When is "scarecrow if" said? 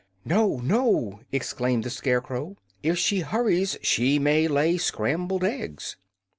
1.91-2.97